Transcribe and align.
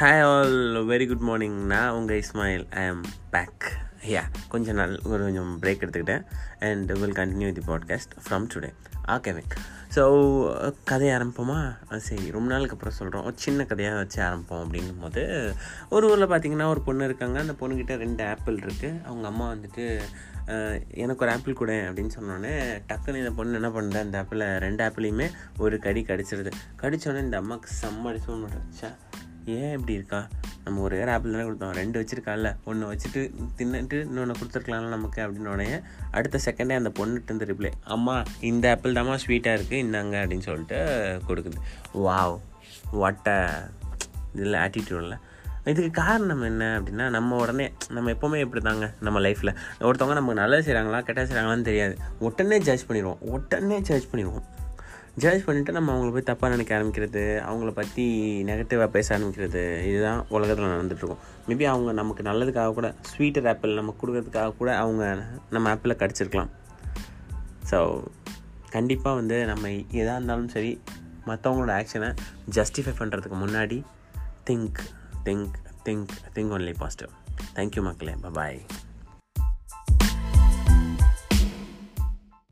Hi 0.00 0.22
all 0.22 0.56
very 0.88 1.04
good 1.08 1.22
morning 1.26 1.58
நான் 1.66 1.90
உங்கள் 1.90 2.22
Ismail 2.22 2.64
I 2.78 2.82
am 2.84 3.04
back 3.30 3.66
yeah 4.06 4.22
கொஞ்சம் 4.48 4.74
நாள் 4.74 4.92
ஒரு 5.04 5.22
கொஞ்சம் 5.22 5.52
பிரேக் 5.62 5.82
எடுத்துக்கிட்டேன். 5.84 6.24
And 6.60 6.90
will 6.98 7.16
continue 7.20 7.52
the 7.58 7.62
podcast 7.66 8.12
from 8.26 8.46
today 8.54 8.70
okay 9.14 9.42
so 9.94 10.02
கதையை 10.84 11.12
ஆரம்பிப்போமா? 11.18 11.58
சரி 12.08 12.30
ரொம்ப 12.30 12.48
நாளுக்கு 12.52 12.74
அப்புறம் 12.74 12.96
சொல்கிறோம் 12.98 13.24
ஒரு 13.24 13.34
சின்ன 13.44 13.64
கதையாக 13.64 13.96
வச்சு 13.96 14.18
ஆரம்பிப்போம் 14.22 14.62
அப்படிங்கும் 14.64 15.00
போது 15.00 15.22
ஒரு 15.90 16.10
ஊரில் 16.10 16.28
பார்த்தீங்கன்னா 16.28 16.68
ஒரு 16.74 16.80
பொண்ணு 16.88 17.04
இருக்காங்க. 17.04 17.38
அந்த 17.44 17.54
பொண்ணுக்கிட்ட 17.60 17.96
ரெண்டு 18.04 18.22
ஆப்பிள் 18.32 18.56
இருக்குது 18.56 19.02
அவங்க 19.04 19.26
அம்மா 19.32 19.46
வந்துட்டு 19.52 19.86
எனக்கு 21.04 21.24
ஒரு 21.24 21.34
ஆப்பிள் 21.36 21.58
கொடு 21.60 21.78
அப்படின்னு 21.88 22.16
சொன்னோடனே 22.18 22.54
டக்குன்னு 22.90 23.22
இந்த 23.22 23.32
பொண்ணு 23.40 23.58
என்ன 23.60 23.72
பண்ணுது? 23.78 24.00
அந்த 24.06 24.18
ஆப்பிளை 24.18 24.46
ரெண்டு 24.66 24.84
ஆப்பிளையுமே 24.84 25.28
ஒரு 25.58 25.78
கடி 25.78 26.04
கடிச்சிருது. 26.08 26.52
கடித்தோடனே 26.82 27.26
இந்த 27.28 27.36
அம்மாவுக்கு 27.36 27.70
செம்ம 27.82 28.08
அடிச்சு 28.12 28.94
ஏன் 29.46 29.72
இப்படி 29.72 29.92
இருக்கா? 29.92 30.28
நம்ம 30.64 30.80
ஒரே 30.80 31.04
ஆப்பிள் 31.04 31.32
தானே 31.32 31.44
கொடுத்தோம். 31.44 31.74
ரெண்டு 31.74 32.00
வச்சிருக்கால 32.00 32.56
ஒன்று 32.64 32.92
வச்சுட்டு 32.92 33.32
தின்னுட்டு 33.58 34.00
இன்னொன்று 34.00 34.34
கொடுத்துருக்கலாம்ல 34.34 34.88
நமக்கு 34.88 35.22
அப்படின்னு 35.22 35.46
உடனே 35.46 35.80
அடுத்த 36.10 36.38
செகண்டே 36.44 36.74
அந்த 36.74 36.92
பொண்ணுட்டு 36.94 37.22
இருந்து 37.24 37.44
ரிப்ளை 37.44 37.70
அம்மா 37.84 38.22
இந்த 38.40 38.70
ஆப்பிள் 38.70 38.92
தாம்மா 38.92 39.18
ஸ்வீட்டாக 39.26 39.58
இருக்குது 39.58 39.82
இந்தாங்க 39.84 40.16
அப்படின்னு 40.22 40.38
சொல்லிட்டு 40.38 40.76
கொடுக்குது. 41.28 41.56
வாவ் 41.94 42.38
வாட்ட 42.92 43.48
இதில் 44.34 44.52
ஆட்டிடியூடில் 44.52 45.18
இதுக்கு 45.64 45.90
காரணம் 45.90 46.42
என்ன 46.42 46.80
அப்படின்னா 46.80 47.08
நம்ம 47.10 47.36
உடனே 47.36 47.72
நம்ம 47.90 48.10
எப்போவுமே 48.10 48.36
இப்படி 48.36 48.64
தாங்க 48.64 48.92
நம்ம 49.00 49.20
லைஃப்பில் 49.20 49.56
ஒருத்தவங்க 49.80 50.12
நமக்கு 50.12 50.34
நல்லது 50.34 50.72
செய்கிறாங்களா 50.72 51.02
கெட்டது 51.02 51.34
செய்கிறாங்களான்னு 51.34 51.62
தெரியாது. 51.62 51.96
உடனே 52.18 52.58
ஜட்ஜ் 52.58 52.86
பண்ணிடுவோம். 52.88 53.20
உடனே 53.20 53.80
ஜட்ஜ் 53.80 54.08
பண்ணிடுவோம். 54.12 54.42
ஜட்ஜ் 55.16 55.44
பண்ணிவிட்டு 55.44 55.70
நம்ம 55.70 55.92
அவங்கள 55.94 56.12
போய் 56.12 56.26
தப்பாக 56.26 56.48
நினைக்க 56.48 56.78
ஆரம்பிக்கிறது 56.78 57.20
அவங்கள 57.50 57.70
பற்றி 57.70 58.04
நெகட்டிவாக 58.44 58.86
பேச 58.86 59.18
ஆரம்பிக்கிறது 59.18 59.84
இதுதான் 59.84 60.26
உலகத்தில் 60.28 60.66
நடந்துகிட்ருக்கும் 60.66 61.22
மேபி 61.48 61.64
அவங்க 61.64 61.92
நமக்கு 61.92 62.22
நல்லதுக்காக 62.22 62.72
கூட 62.72 62.94
ஸ்வீட்டர் 63.10 63.48
ஆப்பிள் 63.48 63.74
நமக்கு 63.74 64.00
கொடுக்கறதுக்காக 64.02 64.56
கூட 64.56 64.76
அவங்க 64.76 65.24
நம்ம 65.50 65.70
ஆப்பிளை 65.70 65.96
கடிச்சிருக்கலாம். 65.98 66.50
ஸோ 67.70 68.02
கண்டிப்பாக 68.70 69.16
வந்து 69.16 69.44
நம்ம 69.44 69.70
எதாக 69.70 70.16
இருந்தாலும் 70.16 70.48
சரி 70.48 70.80
மற்றவங்களோட 71.26 71.72
ஆக்ஷனை 71.80 72.14
ஜஸ்டிஃபை 72.54 72.94
பண்ணுறதுக்கு 72.98 73.38
முன்னாடி 73.44 73.82
think 74.46 74.82
think 75.24 75.56
think 75.84 76.14
think 76.34 76.54
only 76.58 76.74
positive 76.78 77.14
thank you 77.54 77.82
மக்களே. 77.82 78.14
பாய் 78.32 78.60